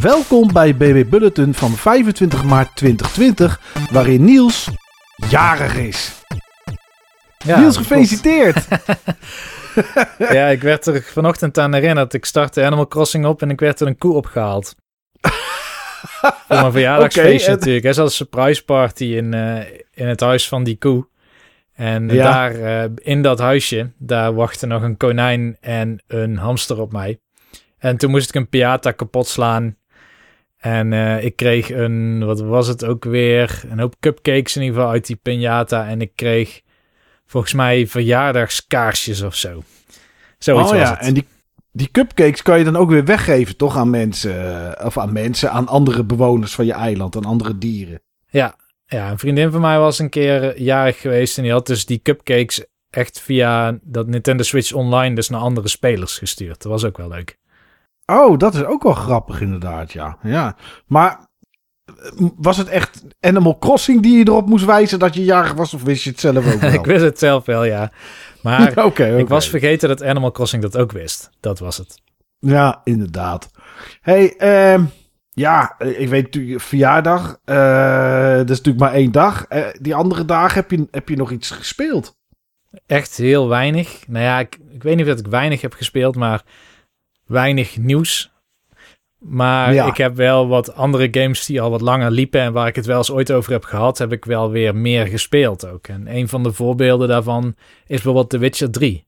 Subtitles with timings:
[0.00, 3.60] Welkom bij BB Bulletin van 25 maart 2020,
[3.90, 4.68] waarin Niels
[5.28, 6.22] jarig is.
[7.44, 8.66] Ja, Niels, gefeliciteerd!
[10.18, 12.14] Ja, ik werd er vanochtend aan herinnerd.
[12.14, 14.74] Ik startte Animal Crossing op en ik werd er een koe opgehaald.
[16.20, 17.84] Voor mijn verjaardagsfeestje en- natuurlijk.
[17.84, 19.56] Er zat een surprise party in, eh,
[19.94, 21.06] in het huis van die koe.
[21.72, 22.24] En Ja.
[22.32, 27.20] daar, eh, in dat huisje, daar wachtte nog een konijn en een hamster op mij.
[27.78, 29.76] En toen moest ik een piata kapot slaan.
[30.60, 33.62] En eh, ik kreeg een, wat was het ook weer?
[33.70, 35.88] Een hoop cupcakes in ieder geval uit die piñata.
[35.88, 36.60] En ik kreeg
[37.26, 39.62] volgens mij verjaardagskaarsjes of zo.
[40.38, 41.06] Zoiets oh was ja, het.
[41.06, 41.26] en die,
[41.72, 43.76] die cupcakes kan je dan ook weer weggeven, toch?
[43.76, 48.00] Aan mensen, eh, of aan mensen, aan andere bewoners van je eiland, aan andere dieren.
[48.28, 48.56] Ja,
[48.86, 51.86] ja, een vriendin van mij was een keer eh, jarig geweest en die had dus
[51.86, 56.62] die cupcakes echt via dat Nintendo Switch Online dus naar andere spelers gestuurd.
[56.62, 57.38] Dat was ook wel leuk.
[58.10, 60.16] Oh, dat is ook wel grappig inderdaad, ja.
[60.22, 60.56] ja.
[60.86, 61.28] Maar
[61.84, 65.74] eh, was het echt Animal Crossing die je erop moest wijzen dat je jarig was,
[65.74, 66.72] of wist je het zelf ook wel?
[66.72, 67.92] ik wist het zelf wel, ja.
[68.42, 69.16] Maar Oké, oké.
[69.16, 71.30] ik was vergeten dat Animal Crossing dat ook wist.
[71.40, 72.02] Dat was het.
[72.38, 73.50] Ja, inderdaad.
[74.00, 74.84] hey, ehm,
[75.30, 79.46] ja, eh, ik weet natuurlijk, verjaardag, eh, dat is natuurlijk maar één dag.
[79.80, 82.18] Die andere dagen heb je, heb je nog iets gespeeld?
[82.86, 84.02] Echt heel weinig.
[84.06, 86.42] Nou ja, ik, ik weet niet of dat ik weinig heb gespeeld, maar
[87.30, 88.32] weinig nieuws.
[89.18, 89.86] Maar Ja.
[89.86, 92.86] ik heb wel wat andere games die al wat langer liepen en waar ik het
[92.86, 95.86] wel eens ooit over heb gehad, heb ik wel weer meer gespeeld ook.
[95.86, 99.06] En een van de voorbeelden daarvan is bijvoorbeeld The Witcher 3.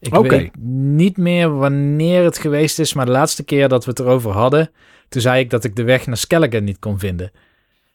[0.00, 3.98] Ik weet niet meer wanneer het geweest is, maar de laatste keer dat we het
[4.00, 4.70] erover hadden,
[5.08, 7.30] toen zei ik dat ik de weg naar Skellige niet kon vinden.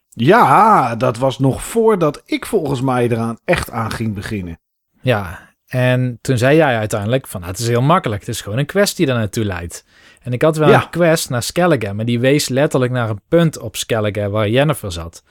[0.09, 4.59] Ja, dat was nog voordat ik volgens mij eraan echt aan ging beginnen.
[5.01, 8.19] Ja, en toen zei jij uiteindelijk van, nou, het is heel makkelijk.
[8.19, 9.85] Het is gewoon een quest die daar naartoe leidt.
[10.21, 10.81] En ik had wel Ja.
[10.83, 14.91] een quest naar Skellige, maar die wees letterlijk naar een punt op Skellige waar Jennifer
[14.91, 15.23] zat.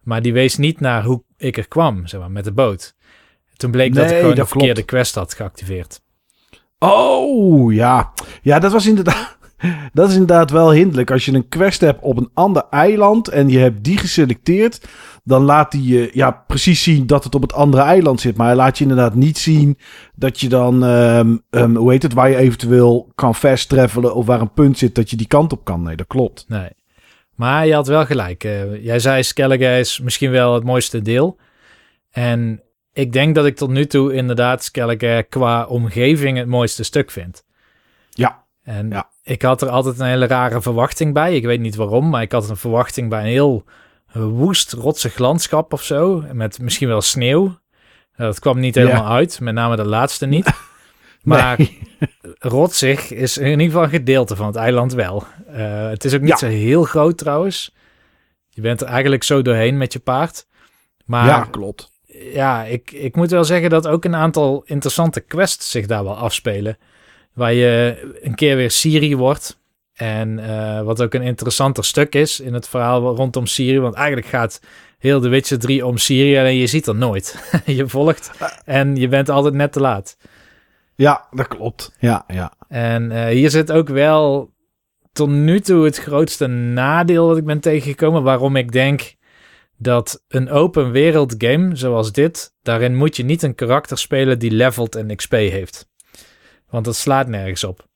[0.00, 2.94] Maar die wees niet naar hoe ik er kwam, zeg maar, met de boot.
[3.56, 4.88] Toen bleek dat ik gewoon dat de verkeerde klopt.
[4.90, 6.00] quest had geactiveerd.
[6.78, 8.12] Oh, ja.
[8.42, 9.36] Ja, dat was inderdaad...
[9.92, 11.10] Dat is inderdaad wel hinderlijk.
[11.10, 14.88] Als je een quest hebt op een ander eiland en je hebt die geselecteerd,
[15.24, 18.36] dan laat hij je ja, precies zien dat het op het andere eiland zit.
[18.36, 19.78] Maar hij laat je inderdaad niet zien
[20.14, 24.26] dat je dan, ehm, ehm, hoe heet het, waar je eventueel kan fast travelen of
[24.26, 25.82] waar een punt zit dat je die kant op kan.
[25.82, 26.44] Nee, dat klopt.
[26.48, 26.68] Nee.
[27.34, 28.44] Maar je had wel gelijk.
[28.44, 31.36] eh, jij zei Skellige is misschien wel het mooiste deel.
[32.10, 37.10] En ik denk dat ik tot nu toe inderdaad Skellige qua omgeving het mooiste stuk
[37.10, 37.44] vind.
[38.10, 38.43] Ja.
[38.64, 39.10] En Ja.
[39.22, 41.36] ik had er altijd een hele rare verwachting bij.
[41.36, 43.64] Ik weet niet waarom, maar ik had een verwachting bij een heel
[44.12, 46.24] woest, rotsig landschap of zo.
[46.32, 47.42] Met misschien wel sneeuw.
[48.16, 50.52] Nou, Dat kwam niet helemaal uit, met name de laatste niet.
[51.22, 51.78] Maar Nee.
[52.38, 55.24] rotsig is in ieder geval een gedeelte van het eiland wel.
[55.46, 56.36] Eh, het is ook niet Ja.
[56.36, 57.74] zo heel groot trouwens.
[58.48, 60.46] Je bent er eigenlijk zo doorheen met je paard.
[61.04, 61.90] Maar ja, ja, klopt.
[62.68, 66.78] ik, ik moet wel zeggen dat ook een aantal interessante quests zich daar wel afspelen.
[67.34, 69.62] Waar je een keer weer Siri wordt.
[69.94, 73.78] En eh, wat ook een interessanter stuk is in het verhaal rondom Siri.
[73.78, 74.60] Want eigenlijk gaat
[74.98, 76.36] heel de Witcher 3 om Siri.
[76.36, 77.50] En je ziet er nooit.
[77.66, 78.30] je volgt
[78.64, 80.16] en je bent altijd net te laat.
[80.94, 81.92] Ja, dat klopt.
[81.98, 82.52] Ja, ja.
[82.68, 84.52] En eh, hier zit ook wel
[85.12, 88.22] tot nu toe het grootste nadeel wat ik ben tegengekomen.
[88.22, 89.14] Waarom ik denk
[89.76, 94.50] dat een open wereld game zoals dit, daarin moet je niet een karakter spelen die
[94.50, 95.88] levelt en XP heeft.
[96.74, 97.86] Want dat slaat nergens op.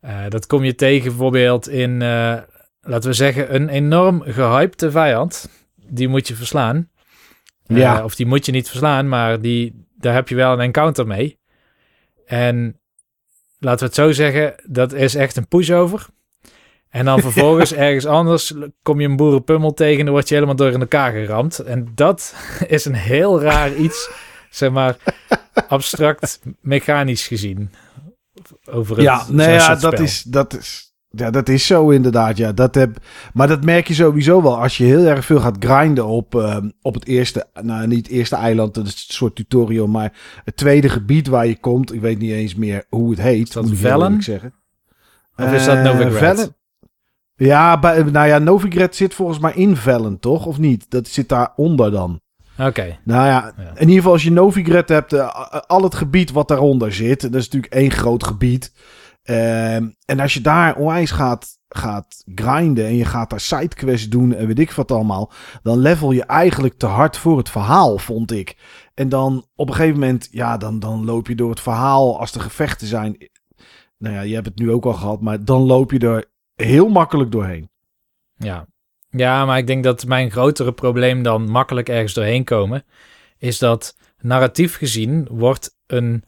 [0.00, 2.36] Eh, dat kom je tegen bijvoorbeeld in, eh,
[2.80, 5.48] laten we zeggen, een enorm gehypte vijand.
[5.86, 6.90] Die moet je verslaan.
[7.66, 8.00] Eh.
[8.04, 11.38] Of die moet je niet verslaan, maar die, daar heb je wel een encounter mee.
[12.26, 12.80] En
[13.58, 16.06] laten we het zo zeggen, dat is echt een pushover.
[16.88, 20.56] En dan vervolgens ergens anders kom je een boerenpummel tegen en dan word je helemaal
[20.56, 21.58] door in elkaar geramd.
[21.58, 22.34] En dat
[22.66, 24.10] is een heel raar iets,
[24.50, 24.96] zeg maar,
[25.68, 27.70] abstract mechanisch gezien.
[28.70, 32.36] Over het, Ja, zo'n ja, dat is, dat is, ja, dat is zo inderdaad.
[32.36, 32.96] Ja, dat heb,
[33.32, 36.70] maar dat merk je sowieso wel als je heel erg veel gaat grinden op, ehm,
[36.82, 40.12] op het eerste, nou niet het eerste eiland, dat is een soort tutorial, maar
[40.44, 41.92] het tweede gebied waar je komt.
[41.94, 43.52] Ik weet niet eens meer hoe het heet.
[43.52, 43.72] dat moet
[44.14, 44.54] ik zeggen.
[45.36, 46.52] Of is dat Eh, Novigrad?
[47.36, 50.46] Ja, bij, nou ja, Novigrad zit volgens mij in Velen, toch?
[50.46, 50.90] Of niet?
[50.90, 52.20] Dat zit daaronder dan.
[52.66, 53.62] Oké, Nou ja, Ja.
[53.74, 57.34] in ieder geval als je Novigrad hebt, eh, al het gebied wat daaronder zit, dat
[57.34, 58.72] is natuurlijk één groot gebied.
[59.22, 64.34] Ehm, en als je daar onwijs gaat, gaat grinden en je gaat daar sidequests doen
[64.34, 68.32] en weet ik wat allemaal, dan level je eigenlijk te hard voor het verhaal, vond
[68.32, 68.56] ik.
[68.94, 72.34] En dan op een gegeven moment, ja, dan, dan loop je door het verhaal als
[72.34, 73.30] er gevechten zijn.
[73.98, 76.88] Nou ja, je hebt het nu ook al gehad, maar dan loop je er heel
[76.88, 77.70] makkelijk doorheen.
[78.36, 78.66] Ja.
[79.10, 82.84] Ja, maar ik denk dat mijn grotere probleem dan makkelijk ergens doorheen komen,
[83.38, 86.24] is dat narratief gezien wordt een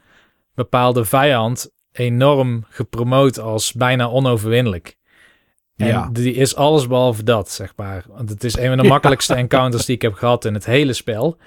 [0.55, 4.97] bepaalde vijand enorm gepromoot als bijna onoverwinnelijk.
[5.77, 6.09] En Ja.
[6.13, 8.05] die is alles behalve dat, zeg maar.
[8.09, 8.89] Want het is een van de Ja.
[8.89, 11.39] makkelijkste encounters die ik heb gehad in het hele spel.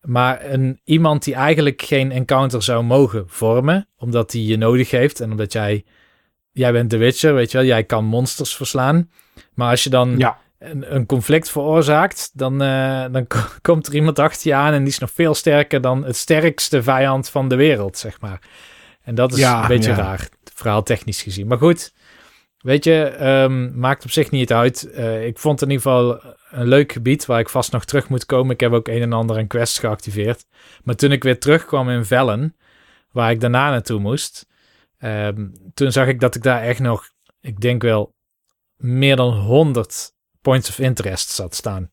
[0.00, 5.20] Maar een, iemand die eigenlijk geen encounter zou mogen vormen, omdat hij je nodig heeft
[5.20, 5.84] en omdat jij,
[6.52, 9.10] jij bent de Witcher, weet je wel, jij kan monsters verslaan.
[9.54, 13.94] Maar als je dan Ja, een, een conflict veroorzaakt, dan, eh, dan ko- komt er
[13.94, 17.48] iemand achter je aan en die is nog veel sterker dan het sterkste vijand van
[17.48, 18.40] de wereld, zeg maar.
[19.02, 19.96] En dat is Ja, een beetje ja.
[19.96, 21.46] raar, verhaal technisch gezien.
[21.46, 21.92] Maar goed,
[22.58, 24.90] weet je, ehm, maakt op zich niet uit.
[24.90, 26.20] Eh, ik vond in ieder geval
[26.50, 28.54] een leuk gebied waar ik vast nog terug moet komen.
[28.54, 30.44] Ik heb ook een en ander aan quests geactiveerd.
[30.84, 32.56] Maar toen ik weer terugkwam in Vellen,
[33.12, 34.46] waar ik daarna naartoe moest,
[34.98, 37.04] ehm, toen zag ik dat ik daar echt nog,
[37.40, 38.14] ik denk wel,
[38.76, 41.90] meer dan 100 points of interest zat staan.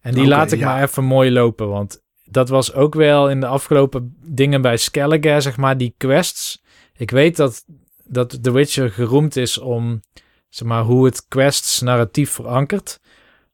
[0.00, 0.66] En die laat ik ja.
[0.66, 5.40] maar even mooi lopen, want dat was ook wel in de afgelopen dingen bij Skellige,
[5.40, 6.62] zeg maar, die quests.
[6.96, 7.64] Ik weet dat,
[8.04, 10.02] dat The Witcher geroemd is om,
[10.48, 13.00] zeg maar, hoe het quests narratief verankert.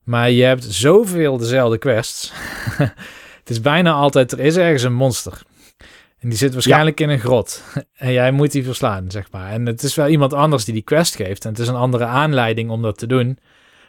[0.04, 2.32] Maar je hebt zoveel dezelfde quests.
[3.38, 5.42] het is bijna altijd, er is ergens een monster.
[6.18, 7.62] En die zit waarschijnlijk in een grot.
[7.96, 9.50] En jij moet die verslaan, zeg maar.
[9.50, 11.44] En het is wel iemand anders die die quest geeft.
[11.44, 13.38] En het is een andere aanleiding om dat te doen.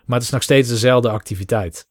[0.09, 1.87] Maar het is nog steeds dezelfde activiteit.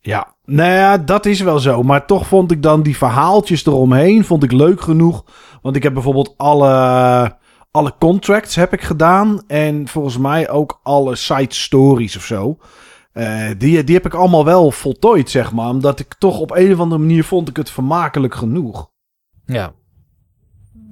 [0.00, 0.34] ja.
[0.44, 1.82] Nou ja, dat is wel zo.
[1.82, 5.24] Maar toch vond ik dan die verhaaltjes eromheen vond ik leuk genoeg.
[5.62, 7.36] Want ik heb bijvoorbeeld alle,
[7.70, 9.42] alle contracts heb ik gedaan.
[9.46, 12.58] En volgens mij ook alle side stories of zo.
[13.12, 15.68] Eh, die, die heb ik allemaal wel voltooid, zeg maar.
[15.68, 18.90] Omdat ik toch op een of andere manier vond ik het vermakelijk genoeg.
[19.46, 19.72] Ja.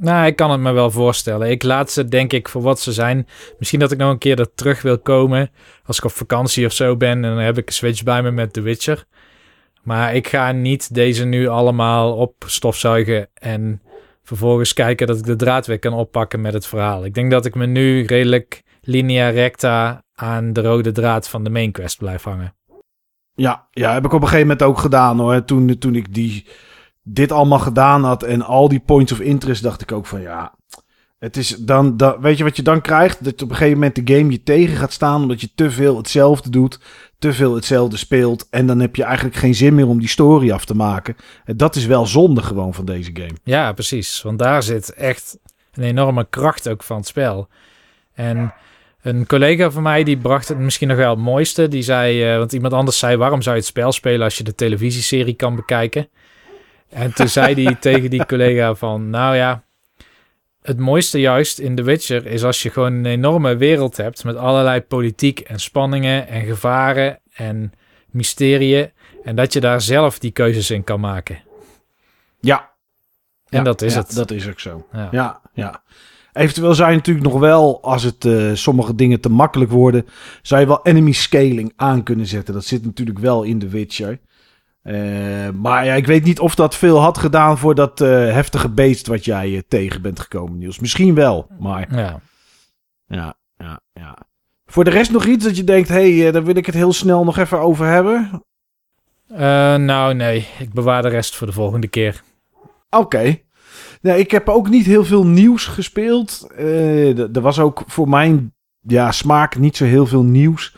[0.00, 1.50] Nou, ik kan het me wel voorstellen.
[1.50, 3.26] Ik laat ze, denk ik, voor wat ze zijn.
[3.58, 5.50] Misschien dat ik nog een keer er terug wil komen.
[5.84, 7.10] Als ik op vakantie of zo ben.
[7.10, 9.04] En dan heb ik een Switch bij me met The Witcher.
[9.82, 13.28] Maar ik ga niet deze nu allemaal op stofzuigen.
[13.34, 13.82] En
[14.22, 17.04] vervolgens kijken dat ik de draad weer kan oppakken met het verhaal.
[17.04, 21.50] Ik denk dat ik me nu redelijk linea recta aan de rode draad van de
[21.50, 22.54] main quest blijf hangen.
[23.34, 25.44] Ja, ja, heb ik op een gegeven moment ook gedaan hoor.
[25.44, 26.46] Toen, toen ik die,
[27.04, 30.54] dit allemaal gedaan had en al die points of interest, dacht ik ook van ja.
[31.18, 33.24] Het is dan, dan, weet je wat je dan krijgt?
[33.24, 35.96] Dat op een gegeven moment de game je tegen gaat staan omdat je te veel
[35.96, 36.80] hetzelfde doet,
[37.18, 38.46] te veel hetzelfde speelt.
[38.50, 41.16] En dan heb je eigenlijk geen zin meer om die story af te maken.
[41.44, 43.34] En dat is wel zonde gewoon van deze game.
[43.44, 44.22] Ja, precies.
[44.22, 45.38] Want daar zit echt
[45.72, 47.48] een enorme kracht ook van het spel.
[48.14, 48.54] En
[49.02, 51.68] een collega van mij die bracht het misschien nog wel het mooiste.
[51.68, 54.44] Die zei, eh, want iemand anders zei, waarom zou je het spel spelen als je
[54.44, 56.08] de televisieserie kan bekijken?
[56.88, 59.62] En toen zei hij tegen die collega van, nou ja,
[60.62, 64.36] het mooiste juist in The Witcher is als je gewoon een enorme wereld hebt met
[64.36, 67.72] allerlei politiek en spanningen en gevaren en
[68.10, 68.90] mysterieën.
[69.24, 71.42] En dat je daar zelf die keuzes in kan maken.
[72.40, 72.72] Ja.
[73.48, 74.14] En Ja, dat is ja, het.
[74.14, 74.86] Dat is ook zo.
[74.92, 75.08] Ja.
[75.10, 75.82] Ja, ja.
[76.32, 80.06] Eventueel zou je natuurlijk nog wel, als het eh, sommige dingen te makkelijk worden,
[80.42, 82.54] zou je wel enemy scaling aan kunnen zetten.
[82.54, 84.18] Dat zit natuurlijk wel in de Witcher.
[84.84, 88.68] Eh, maar ja, ik weet niet of dat veel had gedaan voor dat eh, heftige
[88.68, 90.78] beest wat jij eh, tegen bent gekomen, Niels.
[90.78, 92.20] Misschien wel, maar Ja.
[93.06, 94.18] ja, ja, ja.
[94.66, 96.92] Voor de rest nog iets dat je denkt, hé, hey, daar wil ik het heel
[96.92, 98.42] snel nog even over hebben.
[99.84, 100.46] Nou, nee.
[100.58, 102.22] Ik bewaar de rest voor de volgende keer.
[102.90, 103.38] Oké.
[104.00, 106.50] Nee, ik heb ook niet heel veel nieuws gespeeld.
[106.56, 110.74] Er was ook voor mijn ja, smaak niet zo heel veel nieuws.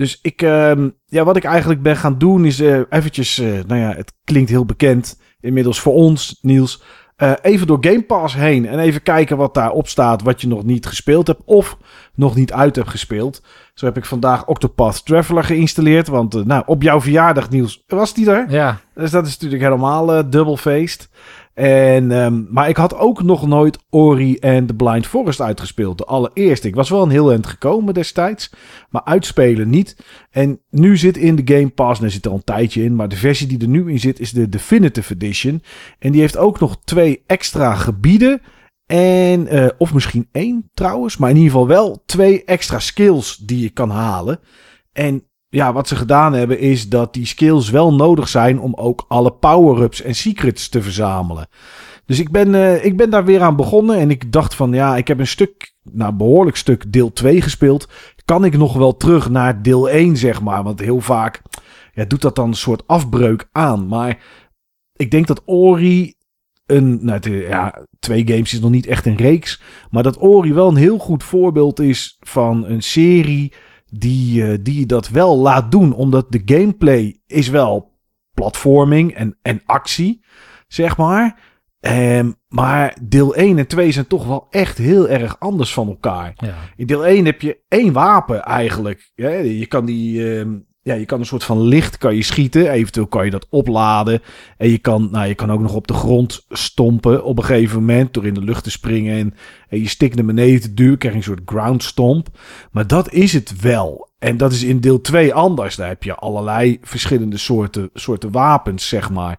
[0.00, 3.80] Dus ik, ehm, ja, wat ik eigenlijk ben gaan doen is eh, eventjes, eh, nou
[3.80, 6.82] ja, het klinkt heel bekend inmiddels voor ons, Niels.
[7.16, 10.64] eh, even door Game Pass heen en even kijken wat daarop staat, wat je nog
[10.64, 11.76] niet gespeeld hebt of
[12.14, 13.42] nog niet uit hebt gespeeld.
[13.74, 18.30] Zo heb ik vandaag Octopath Traveler geïnstalleerd, want nou, op jouw verjaardag, Niels, was die
[18.30, 18.50] er?
[18.50, 21.08] Ja, Dus dat is natuurlijk helemaal dubbel feest.
[21.54, 25.98] En, ehm, maar ik had ook nog nooit Ori en The Blind Forest uitgespeeld.
[25.98, 26.68] De allereerste.
[26.68, 28.50] Ik was wel een heel eind gekomen destijds.
[28.90, 29.96] Maar uitspelen niet.
[30.30, 32.00] En nu zit in de Game Pass.
[32.00, 32.96] Er zit er al een tijdje in.
[32.96, 35.62] Maar de versie die er nu in zit is de Definitive Edition.
[35.98, 38.42] En die heeft ook nog twee extra gebieden.
[38.86, 41.16] En, eh, of misschien één trouwens.
[41.16, 44.40] Maar in ieder geval wel twee extra skills die je kan halen.
[44.92, 49.04] En ja, wat ze gedaan hebben is dat die skills wel nodig zijn om ook
[49.08, 51.48] alle power-ups en secrets te verzamelen.
[52.06, 54.96] Dus ik ben, eh, ik ben daar weer aan begonnen en ik dacht van ja,
[54.96, 57.88] ik heb een stuk, nou behoorlijk stuk deel 2 gespeeld.
[58.24, 61.42] Kan ik nog wel terug naar deel 1 zeg maar, want heel vaak
[61.94, 63.86] ja, doet dat dan een soort afbreuk aan.
[63.86, 64.18] Maar
[64.92, 66.14] ik denk dat Ori
[66.66, 69.62] een, nou, het, ja, twee games is nog niet echt een reeks.
[69.90, 73.52] Maar dat Ori wel een heel goed voorbeeld is van een serie
[73.90, 75.92] die, uh, die dat wel laat doen.
[75.92, 77.98] Omdat de gameplay is wel
[78.34, 80.24] platforming en, en actie,
[80.68, 81.48] zeg maar.
[81.80, 86.32] Um, maar deel 1 en 2 zijn toch wel echt heel erg anders van elkaar.
[86.36, 86.54] Ja.
[86.76, 89.10] In deel 1 heb je één wapen eigenlijk.
[89.14, 90.20] Ja, je kan die...
[90.20, 90.56] Uh,
[90.90, 92.70] ja, je kan een soort van licht kan je schieten.
[92.70, 94.22] Eventueel kan je dat opladen.
[94.56, 97.78] En je kan, nou, je kan ook nog op de grond stompen op een gegeven
[97.78, 98.14] moment.
[98.14, 99.34] Door in de lucht te springen.
[99.68, 100.98] En, je stikt naar beneden te duwen.
[100.98, 102.28] Krijg je een soort ground stomp.
[102.70, 104.08] Maar dat is het wel.
[104.18, 105.76] En dat is in deel 2 anders.
[105.76, 109.38] Daar heb je allerlei verschillende soorten, soorten wapens, zeg maar.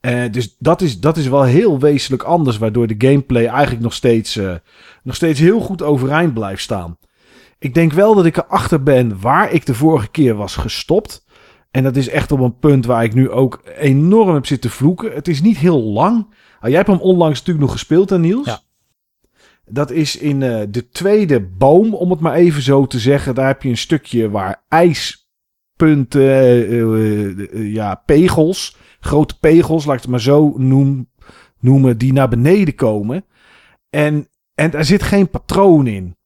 [0.00, 2.58] Uh, dus dat is, dat is wel heel wezenlijk anders.
[2.58, 4.54] Waardoor de gameplay eigenlijk nog steeds, uh,
[5.02, 6.98] nog steeds heel goed overeind blijft staan.
[7.60, 11.24] Ik denk wel dat ik erachter ben waar ik de vorige keer was gestopt.
[11.70, 15.12] En dat is echt op een punt waar ik nu ook enorm heb zitten vloeken.
[15.12, 16.34] Het is niet heel lang.
[16.60, 18.46] Ah, jij hebt hem onlangs natuurlijk nog gespeeld, hè, Niels?
[18.46, 18.60] Ja.
[19.64, 23.34] Dat is in uh, de tweede boom, om het maar even zo te zeggen.
[23.34, 26.22] Daar heb je een stukje waar ijspunten,
[26.72, 31.10] uh, ja, pegels, grote pegels, laat ik het maar zo noem,
[31.58, 33.24] noemen, die naar beneden komen.
[33.90, 36.18] En, en daar zit geen patroon in.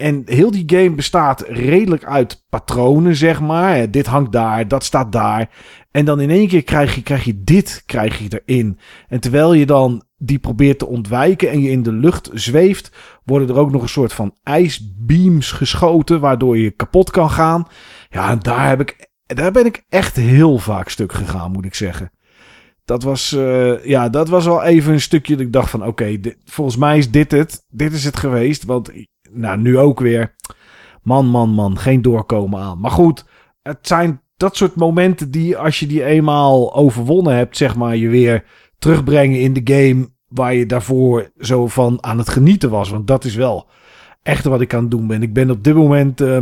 [0.00, 3.90] En heel die game bestaat redelijk uit patronen, zeg maar.
[3.90, 5.50] Dit hangt daar, dat staat daar.
[5.90, 8.78] En dan in één keer krijg je, krijg je dit krijg je erin.
[9.08, 12.92] En terwijl je dan die probeert te ontwijken en je in de lucht zweeft,
[13.24, 17.66] worden er ook nog een soort van ijsbeams geschoten, waardoor je kapot kan gaan.
[18.10, 22.10] Ja, daar, heb ik, daar ben ik echt heel vaak stuk gegaan, moet ik zeggen.
[22.84, 26.20] Dat was, uh, ja, dat was wel even een stukje dat ik dacht van, oké,
[26.44, 27.64] volgens mij is dit het.
[27.68, 28.90] Dit is het geweest, want
[29.32, 30.34] nou, nu ook weer.
[31.02, 32.80] Man, man, man, geen doorkomen aan.
[32.80, 33.24] Maar goed,
[33.62, 38.08] het zijn dat soort momenten die, als je die eenmaal overwonnen hebt, zeg maar, je
[38.08, 38.44] weer
[38.78, 42.90] terugbrengen in de game waar je daarvoor zo van aan het genieten was.
[42.90, 43.68] Want dat is wel
[44.22, 45.22] echt wat ik aan het doen ben.
[45.22, 46.38] Ik ben op dit moment uh,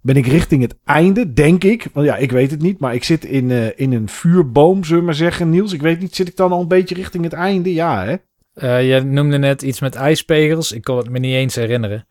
[0.00, 1.86] ben ik richting het einde, denk ik.
[1.92, 5.00] Want ja, ik weet het niet, maar ik zit in, uh, in een vuurboom, zullen
[5.00, 5.72] we maar zeggen, Niels.
[5.72, 7.74] Ik weet niet, zit ik dan al een beetje richting het einde?
[7.74, 8.16] Ja, hè?
[8.54, 10.72] Uh, je noemde net iets met ijspegels.
[10.72, 12.06] Ik kon het me niet eens herinneren.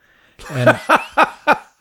[0.54, 0.80] En,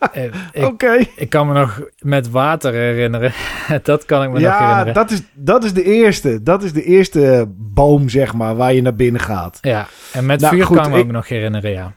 [0.54, 0.66] Oké.
[0.66, 1.11] Okay.
[1.16, 3.33] Ik kan me nog met water herinneren.
[3.83, 4.95] dat kan ik me ja, nog herinneren.
[4.95, 6.42] Dat is, dat is de eerste.
[6.42, 9.59] Dat is de eerste boom, zeg maar, waar je naar binnen gaat.
[9.61, 11.95] Ja, en met nou, vuur goed, kan ik me ook nog herinneren, ja.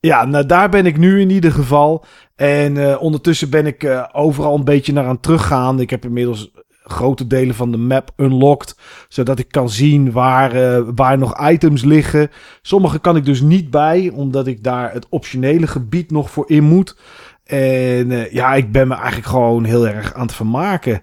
[0.00, 2.04] Ja, nou daar ben ik nu in ieder geval.
[2.36, 5.80] En uh, ondertussen ben ik uh, overal een beetje naar aan teruggaan.
[5.80, 6.50] Ik heb inmiddels
[6.90, 8.76] grote delen van de map unlocked.
[9.08, 12.30] Zodat ik kan zien waar, uh, waar nog items liggen.
[12.62, 16.64] Sommige kan ik dus niet bij, omdat ik daar het optionele gebied nog voor in
[16.64, 16.96] moet.
[17.44, 21.02] En uh, ja, ik ben me eigenlijk gewoon heel erg aan het vermaken.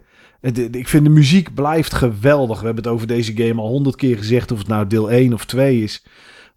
[0.71, 2.59] Ik vind de muziek blijft geweldig.
[2.59, 5.33] We hebben het over deze game al honderd keer gezegd, of het nou deel 1
[5.33, 6.05] of 2 is.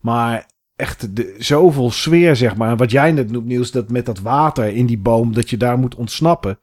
[0.01, 1.09] Maar echt
[1.39, 2.77] zoveel sfeer, zeg maar.
[2.77, 5.79] Wat jij net noemt, Niels, dat met dat water in die boom, dat je daar
[5.79, 6.59] moet ontsnappen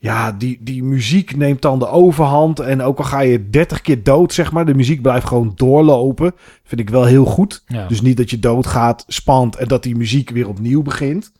[0.00, 2.60] ja, die, die muziek neemt dan de overhand.
[2.60, 6.34] En ook al ga je 30 keer dood, zeg maar, de muziek blijft gewoon doorlopen.
[6.62, 7.62] Vind ik wel heel goed.
[7.66, 7.86] Ja.
[7.86, 11.32] Dus niet dat je doodgaat, spant en dat die muziek weer opnieuw begint.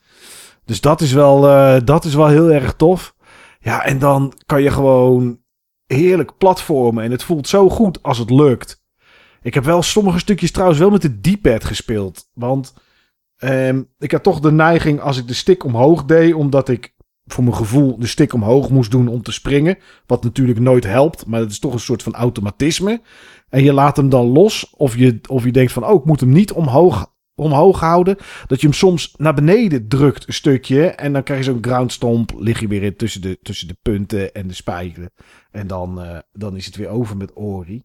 [0.64, 3.14] Dus dat is wel, uh, dat is wel heel erg tof.
[3.60, 5.38] Ja, en dan kan je gewoon
[5.86, 7.04] heerlijk platformen.
[7.04, 8.82] En het voelt zo goed als het lukt.
[9.42, 12.28] Ik heb wel sommige stukjes trouwens wel met de D-pad gespeeld.
[12.32, 12.74] Want
[13.38, 16.94] um, ik had toch de neiging als ik de stick omhoog deed, omdat ik
[17.28, 19.78] voor mijn gevoel de stick omhoog moest doen om te springen.
[20.06, 23.00] Wat natuurlijk nooit helpt, maar het is toch een soort van automatisme.
[23.48, 24.74] En je laat hem dan los.
[24.76, 28.16] Of je, of je denkt van, oh, ik moet hem niet omhoog, omhoog houden.
[28.46, 30.86] Dat je hem soms naar beneden drukt een stukje.
[30.86, 32.32] En dan krijg je zo'n ground stomp.
[32.36, 35.10] Lig je weer in tussen de, tussen de punten en de spijkeren.
[35.50, 37.84] En dan, uh, dan is het weer over met Ori.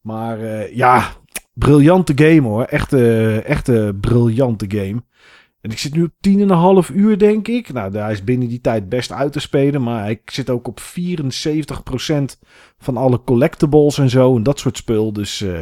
[0.00, 1.12] Maar uh, ja,
[1.52, 2.64] briljante game hoor.
[2.64, 5.02] Echte, echte briljante game.
[5.60, 7.72] En ik zit nu op 10,5 uur, denk ik.
[7.72, 9.82] Nou, daar is binnen die tijd best uit te spelen.
[9.82, 10.84] Maar ik zit ook op 74%
[12.78, 14.36] van alle collectibles en zo.
[14.36, 15.12] En dat soort spul.
[15.12, 15.58] Dus uh,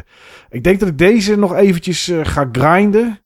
[0.50, 3.20] ik denk dat ik deze nog eventjes uh, ga grinden.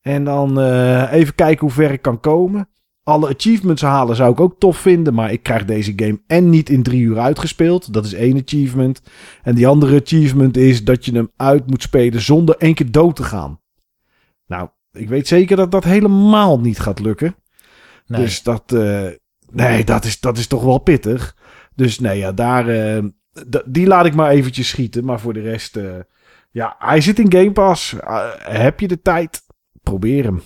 [0.00, 2.68] En dan uh, even kijken hoe ver ik kan komen.
[3.02, 5.14] Alle achievements halen zou ik ook tof vinden.
[5.14, 7.92] Maar ik krijg deze game en niet in drie uur uitgespeeld.
[7.92, 9.02] Dat is één achievement.
[9.42, 13.16] En die andere achievement is dat je hem uit moet spelen zonder één keer dood
[13.16, 13.60] te gaan.
[14.46, 17.34] Nou, ik weet zeker dat dat helemaal niet gaat lukken.
[18.06, 18.20] Nee.
[18.20, 19.08] Dus dat, uh,
[19.50, 21.36] nee, dat is, dat is toch wel pittig.
[21.74, 23.04] Dus nee, ja, daar, uh,
[23.66, 25.04] die laat ik maar eventjes schieten.
[25.04, 25.90] Maar voor de rest, uh,
[26.50, 27.94] ja, hij zit in Game Pass.
[28.38, 29.42] heb je de tijd?
[29.82, 30.42] Probeer hem.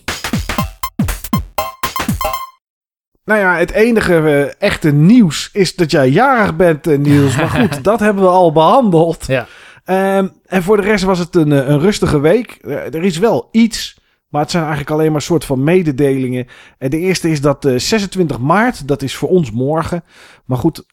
[3.24, 7.36] Nou ja, het enige echte nieuws is dat jij jarig bent, Niels.
[7.36, 9.26] Maar goed, dat hebben we al behandeld.
[9.26, 9.46] Ja.
[9.84, 12.58] Ehm, en voor de rest was het een, een rustige week.
[12.64, 13.96] er is wel iets,
[14.36, 16.46] maar het zijn eigenlijk alleen maar soort van mededelingen.
[16.78, 20.04] En de eerste is dat 26 maart, dat is voor ons morgen.
[20.44, 20.84] Maar goed,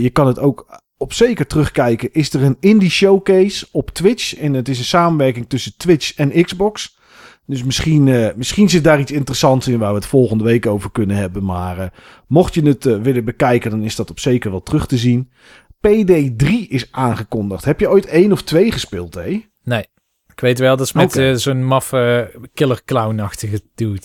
[0.00, 2.12] je kan het ook op zeker terugkijken.
[2.12, 4.36] Is er een indie showcase op Twitch.
[4.36, 6.98] En het is een samenwerking tussen Twitch en Xbox.
[7.46, 11.16] Dus misschien, misschien zit daar iets interessants in waar we het volgende week over kunnen
[11.16, 11.44] hebben.
[11.44, 11.92] Maar
[12.26, 15.30] mocht je het willen bekijken, dan is dat op zeker wel terug te zien.
[15.86, 17.64] PD3 is aangekondigd.
[17.64, 19.44] Heb je ooit één of twee gespeeld, hé?
[19.64, 19.84] Nee.
[20.42, 21.36] Weet wel, dat is met okay.
[21.36, 24.00] zo'n maffe killer clown-achtige dude.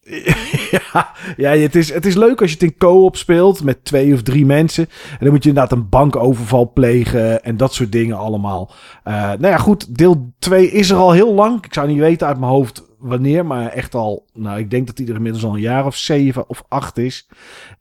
[0.70, 4.14] ja, ja het, is, het is leuk als je het in co-op speelt met twee
[4.14, 4.88] of drie mensen.
[5.10, 8.72] En dan moet je inderdaad een bankoverval plegen en dat soort dingen allemaal.
[9.04, 11.64] Uh, nou ja, goed, deel 2 is er al heel lang.
[11.64, 14.96] Ik zou niet weten uit mijn hoofd wanneer, maar echt al, nou, ik denk dat
[14.96, 17.28] die er inmiddels al een jaar of zeven of acht is.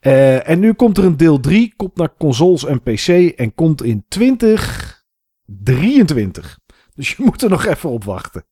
[0.02, 3.84] Uh, en nu komt er een deel 3, komt naar consoles en PC en komt
[3.84, 6.60] in 2023.
[7.00, 8.44] Dus je moet er nog even op wachten.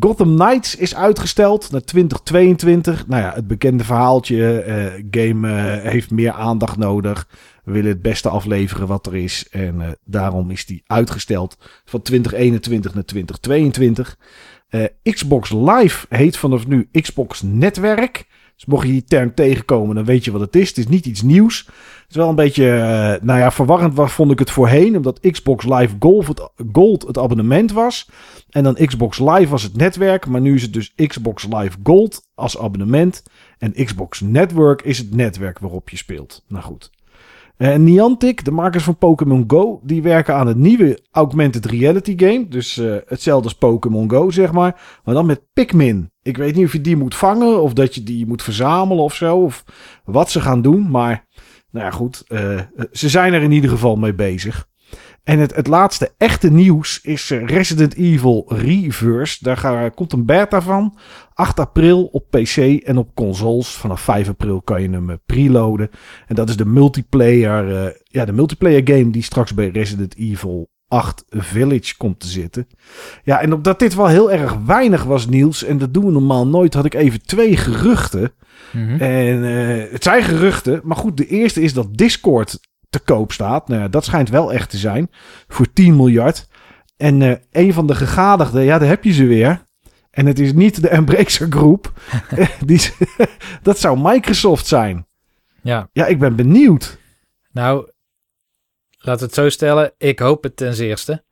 [0.00, 3.06] Gotham Knights is uitgesteld naar 2022.
[3.06, 4.64] Nou ja, het bekende verhaaltje.
[4.66, 7.28] Uh, game uh, heeft meer aandacht nodig.
[7.64, 9.48] We willen het beste afleveren wat er is.
[9.50, 14.16] En uh, daarom is die uitgesteld van 2021 naar 2022.
[15.02, 18.26] Xbox Live heet vanaf nu Xbox Netwerk.
[18.60, 20.68] Dus mocht je die term tegenkomen, dan weet je wat het is.
[20.68, 21.66] Het is niet iets nieuws.
[21.66, 24.96] Het is wel een beetje, uh, nou ja, verwarrend waar vond ik het voorheen.
[24.96, 28.08] Omdat Xbox Live Gold het, Gold het abonnement was.
[28.50, 30.26] En dan Xbox Live was het netwerk.
[30.26, 33.22] Maar nu is het dus Xbox Live Gold als abonnement.
[33.58, 36.44] En Xbox Network is het netwerk waarop je speelt.
[36.48, 36.90] Nou goed.
[37.60, 42.48] Uh, Niantic, de makers van Pokémon Go, die werken aan het nieuwe augmented reality game.
[42.48, 45.00] Dus uh, hetzelfde als Pokémon Go, zeg maar.
[45.04, 46.10] Maar dan met Pikmin.
[46.22, 49.14] Ik weet niet of je die moet vangen of dat je die moet verzamelen of
[49.14, 49.36] zo.
[49.36, 49.64] Of
[50.04, 50.90] wat ze gaan doen.
[50.90, 51.26] Maar
[51.70, 52.24] nou ja, goed.
[52.28, 52.60] Uh,
[52.92, 54.68] ze zijn er in ieder geval mee bezig.
[55.24, 59.36] En het, het laatste echte nieuws is Resident Evil Reverse.
[59.40, 60.98] Daar komt een beta van.
[61.34, 63.68] 8 april op PC en op consoles.
[63.68, 65.90] Vanaf 5 april kan je hem preloaden.
[66.26, 70.68] En dat is de multiplayer, uh, ja, de multiplayer game die straks bij Resident Evil
[70.90, 72.66] 8 Village komt te zitten.
[73.24, 76.46] Ja, en omdat dit wel heel erg weinig was, Niels, en dat doen we normaal
[76.46, 78.32] nooit, had ik even twee geruchten.
[78.72, 79.00] Mm -hmm.
[79.00, 82.58] En uh, het zijn geruchten, maar goed, de eerste is dat Discord
[82.90, 83.68] te koop staat.
[83.68, 85.10] Nou, ja, dat schijnt wel echt te zijn.
[85.48, 86.48] Voor 10 miljard.
[86.96, 89.64] En uh, een van de gegadigden, ja, daar heb je ze weer.
[90.10, 91.92] En het is niet de Embracer Groep.
[92.66, 92.90] Die,
[93.62, 95.06] dat zou Microsoft zijn.
[95.62, 95.88] Ja.
[95.92, 96.98] Ja, ik ben benieuwd.
[97.52, 97.90] Nou,
[98.98, 99.92] laat het zo stellen.
[99.98, 101.24] Ik hoop het ten zeerste.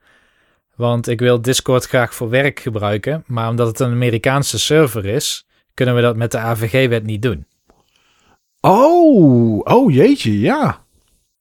[0.74, 3.24] Want ik wil Discord graag voor werk gebruiken.
[3.26, 7.46] Maar omdat het een Amerikaanse server is, kunnen we dat met de AVG-wet niet doen.
[8.60, 10.86] Oh, oh jeetje, ja.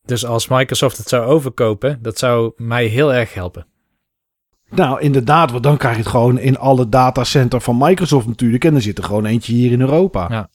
[0.08, 3.66] Dus als Microsoft het zou overkopen, dat zou mij heel erg helpen.
[4.70, 8.66] Nou, inderdaad, want dan krijg je het gewoon in alle datacenter van Microsoft natuurlijk.
[8.66, 10.28] En er zit er gewoon eentje hier in Europa.
[10.30, 10.50] Ja.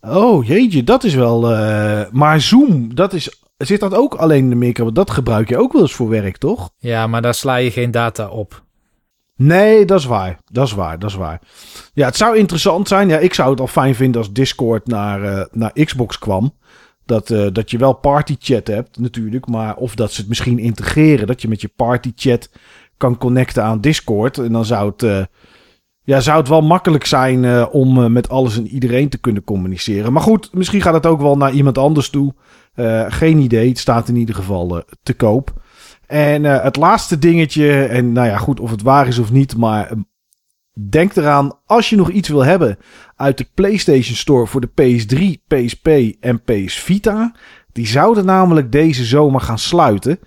[0.00, 1.52] Oh, jeetje, dat is wel...
[1.52, 3.42] Uh, maar Zoom, dat is...
[3.56, 4.82] Zit dat ook alleen in Amerika?
[4.82, 6.70] Want dat gebruik je ook wel eens voor werk, toch?
[6.78, 8.64] Ja, maar daar sla je geen data op.
[9.36, 10.38] Nee, dat is waar.
[10.44, 11.40] Dat is waar, dat is waar.
[11.92, 13.08] Ja, het zou interessant zijn.
[13.08, 16.52] Ja, ik zou het al fijn vinden als Discord naar, uh, naar Xbox kwam.
[17.10, 19.46] Dat, uh, dat je wel party chat hebt natuurlijk.
[19.46, 21.26] Maar of dat ze het misschien integreren.
[21.26, 22.50] Dat je met je party chat
[22.96, 24.38] kan connecten aan Discord.
[24.38, 25.24] En dan zou het, uh,
[26.02, 30.12] ja, zou het wel makkelijk zijn uh, om met alles en iedereen te kunnen communiceren.
[30.12, 32.34] Maar goed, misschien gaat het ook wel naar iemand anders toe.
[33.08, 33.68] geen idee.
[33.68, 35.52] Het staat in ieder geval te koop.
[36.06, 39.92] En het laatste dingetje, en nou ja, goed, of het waar is of niet, maar
[40.88, 42.78] denk eraan, als je nog iets wil hebben
[43.16, 45.86] uit de PlayStation Store voor de PS3, PSP
[46.20, 47.34] en PS Vita.
[47.72, 50.18] Die zouden namelijk deze zomer gaan sluiten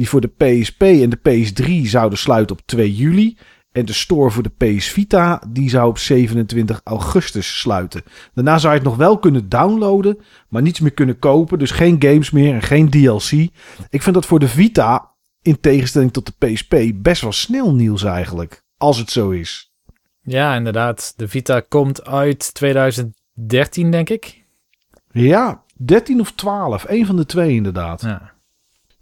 [0.00, 3.36] die voor de PSP en de PS3 zouden sluiten op 2 juli.
[3.72, 8.02] En de store voor de PS Vita, die zou op 27 augustus sluiten.
[8.34, 11.58] Daarna zou je het nog wel kunnen downloaden, maar niets meer kunnen kopen.
[11.58, 13.30] Dus geen games meer en geen DLC.
[13.90, 18.02] Ik vind dat voor de Vita, in tegenstelling tot de PSP, best wel snel nieuws
[18.02, 18.62] eigenlijk.
[18.76, 19.69] Als het zo is.
[20.30, 21.12] Ja, inderdaad.
[21.16, 24.44] De Vita komt uit 2013, denk ik.
[25.10, 26.84] Ja, 13 of 12.
[26.88, 28.02] Een van de twee inderdaad.
[28.02, 28.32] Ja.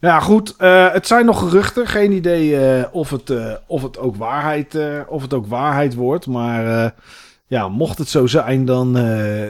[0.00, 0.54] Ja, goed.
[0.58, 1.86] Uh, het zijn nog geruchten.
[1.86, 6.26] Geen idee uh, of, het, uh, of, het ook waarheid, of het ook waarheid wordt.
[6.26, 6.94] Maar
[7.46, 8.92] ja, mocht het zo zijn, dan,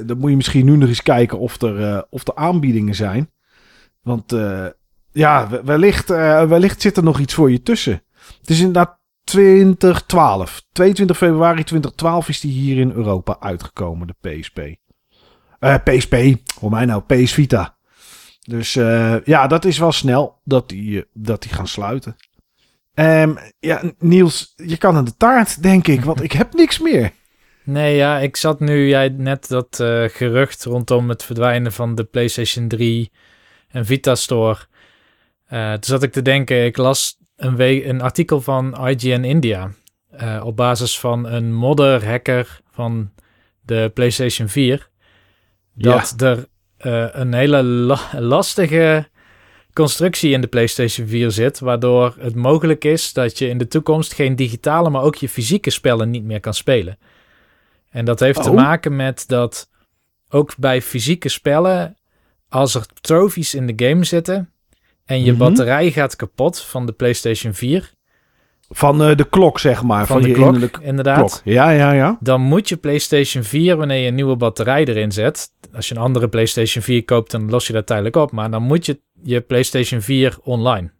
[0.06, 3.30] dan moet je misschien nu nog eens kijken of er, of er aanbiedingen zijn.
[4.02, 4.36] Want
[5.12, 6.08] ja, wellicht,
[6.48, 8.02] wellicht zit er nog iets voor je tussen.
[8.40, 8.97] Het is inderdaad
[9.28, 10.62] 2012.
[10.72, 14.60] 22 februari 2012 is die hier in Europa uitgekomen, de PSP.
[15.84, 16.16] PSP,
[16.58, 17.76] voor mij nou, PS Vita.
[18.40, 22.16] Dus uh, ja, dat is wel snel dat die, dat die gaan sluiten.
[22.94, 27.12] Ehm, ja, Niels, je kan aan de taart, denk ik, want ik heb niks meer.
[27.64, 32.04] Nee, ja, ik zat nu jij net dat eh, gerucht rondom het verdwijnen van de
[32.04, 33.10] PlayStation 3
[33.68, 34.58] en Vita Store.
[35.48, 39.70] Toen zat ik te denken, ik las een, een artikel van IGN India.
[40.22, 43.10] Uh, op basis van een modder hacker van
[43.60, 44.88] de PlayStation 4.
[45.74, 46.26] Dat ja.
[46.26, 46.46] er
[47.20, 49.08] een hele la lastige
[49.72, 54.14] constructie in de PlayStation 4 zit, waardoor het mogelijk is dat je in de toekomst
[54.14, 56.98] geen digitale, maar ook je fysieke spellen niet meer kan spelen.
[57.90, 59.70] En dat heeft te maken met dat
[60.28, 61.96] ook bij fysieke spellen,
[62.48, 64.52] als er trophies in de game zitten
[65.08, 67.92] en je batterij gaat kapot van de PlayStation 4.
[68.68, 70.06] Van uh, de klok, zeg maar.
[70.06, 71.16] Van, van de klok, inderdaad.
[71.16, 71.40] Klok.
[71.54, 72.16] Ja, ja, ja.
[72.20, 75.50] Dan moet je PlayStation 4, wanneer je een nieuwe batterij erin zet.
[75.74, 78.32] Als je een andere PlayStation 4 koopt, dan los je dat tijdelijk op.
[78.32, 80.90] Maar dan moet je je PlayStation 4 online.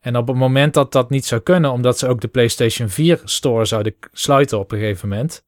[0.00, 3.20] En op het moment dat dat niet zou kunnen, omdat ze ook de PlayStation 4
[3.24, 5.44] store zouden sluiten op een gegeven moment.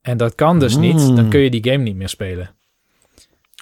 [0.00, 1.28] En dat kan dus niet, dan Hmm.
[1.28, 2.55] kun je die game niet meer spelen.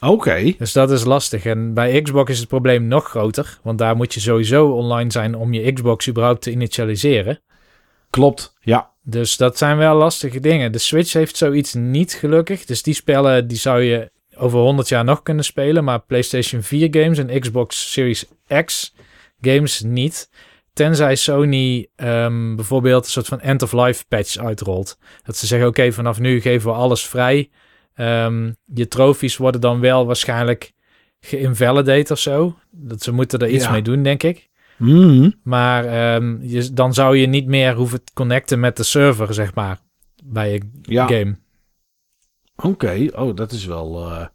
[0.01, 0.55] Oké.
[0.59, 1.45] Dus dat is lastig.
[1.45, 3.59] En bij Xbox is het probleem nog groter.
[3.63, 7.41] Want daar moet je sowieso online zijn om je Xbox überhaupt te initialiseren.
[8.11, 8.93] Klopt, ja.
[9.03, 10.73] Dus dat zijn wel lastige dingen.
[10.73, 12.65] De Switch heeft zoiets niet gelukkig.
[12.65, 15.85] Dus die spellen die zou je over 100 jaar nog kunnen spelen.
[15.85, 18.25] Maar PlayStation 4 games en Xbox Series
[18.65, 18.95] X
[19.41, 20.31] games niet.
[20.73, 24.99] Tenzij Sony um, bijvoorbeeld een soort van end-of-life patch uitrolt.
[25.25, 27.51] Dat ze zeggen, oké, okay, vanaf nu geven we alles vrij.
[27.97, 30.73] Um, je trofies worden dan wel waarschijnlijk
[31.21, 32.59] geïnvalidate of zo.
[32.71, 33.71] Dat ze moeten er iets Ja.
[33.71, 34.49] mee doen, denk ik.
[34.79, 35.31] Mhm.
[35.43, 39.55] Maar um, je, dan zou je niet meer hoeven te connecten met de server, zeg
[39.55, 39.79] maar,
[40.25, 41.07] bij een Ja.
[41.07, 41.37] game.
[42.57, 44.11] Oké, oh, dat is wel.
[44.11, 44.27] eh,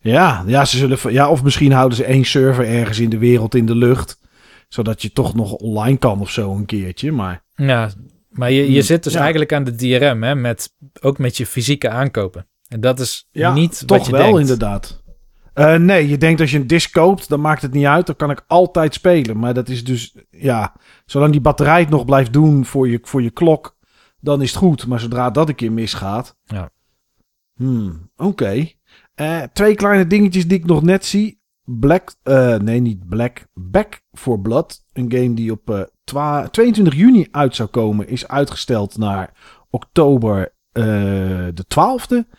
[0.00, 0.98] Ja, ja, ze zullen.
[1.12, 4.20] Ja, of misschien houden ze één server ergens in de wereld in de lucht.
[4.68, 7.12] Zodat je toch nog online kan of zo een keertje.
[7.12, 7.44] Maar.
[7.54, 7.90] Ja,
[8.28, 9.20] maar je, je Hmm, zit dus ja.
[9.20, 12.46] eigenlijk aan de DRM, hè, met, ook met je fysieke aankopen.
[12.68, 14.40] En dat is Ja, niet toch wat je wel denkt.
[14.40, 15.04] inderdaad.
[15.52, 18.06] Eh, nee, je denkt als je een disc koopt, dan maakt het niet uit.
[18.06, 19.38] Dan kan ik altijd spelen.
[19.38, 20.74] Maar dat is dus, ja,
[21.04, 23.76] zolang die batterij het nog blijft doen voor je, voor je klok,
[24.20, 24.86] dan is het goed.
[24.86, 26.36] Maar zodra dat een keer misgaat.
[26.44, 26.70] Ja.
[27.54, 28.68] Hmm, Oké.
[29.14, 31.40] Eh, twee kleine dingetjes die ik nog net zie.
[31.64, 34.82] Black, eh, nee niet Black, Back for Blood.
[34.92, 39.32] Een game die op eh, twa- 22 juni uit zou komen, is uitgesteld naar
[39.70, 40.54] oktober
[41.54, 42.30] de 12e.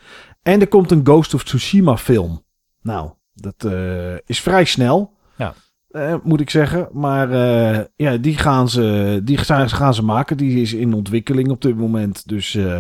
[0.42, 2.44] En er komt een Ghost of Tsushima film.
[2.82, 5.14] Nou, dat eh, is vrij snel.
[5.38, 5.54] Ja.
[5.90, 6.90] Eh, moet ik zeggen.
[6.92, 10.38] Maar eh, ja, die gaan ze, die gaan, ze maken.
[10.38, 12.28] Die is in ontwikkeling op dit moment.
[12.28, 12.80] Dus eh,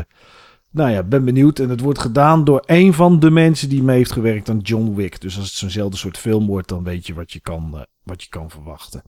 [0.72, 1.60] nou ja, ben benieuwd.
[1.60, 4.96] En het wordt gedaan door een van de mensen die mee heeft gewerkt aan John
[4.96, 5.22] Wick.
[5.22, 8.24] Dus als het zo'nzelfde soort film wordt, dan weet je wat je kan, eh, wat
[8.24, 9.02] je kan verwachten.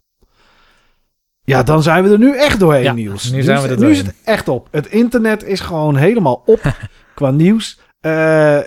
[1.43, 3.31] Ja, dan zijn we er nu echt doorheen, Ja, Niels.
[3.31, 4.67] nu zijn we er Nu is het echt op.
[4.71, 6.61] Het internet is gewoon helemaal op
[7.15, 7.79] qua nieuws.
[7.99, 8.57] Eh,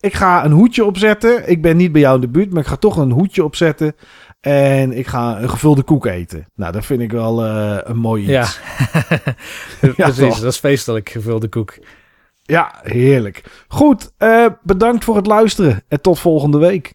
[0.00, 1.48] ik ga een hoedje opzetten.
[1.50, 3.94] Ik ben niet bij jou in de buurt, maar ik ga toch een hoedje opzetten.
[4.40, 6.46] En ik ga een gevulde koek eten.
[6.54, 8.60] Nou, dat vind ik wel eh, een mooi iets.
[9.96, 10.40] Ja, precies.
[10.40, 11.78] Dat is feestelijk gevulde koek.
[12.42, 13.64] Ja, heerlijk.
[13.68, 16.90] Goed, eh, bedankt voor het luisteren en tot volgende week.